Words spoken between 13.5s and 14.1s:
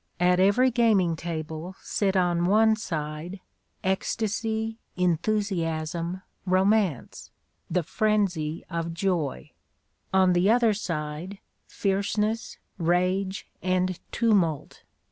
and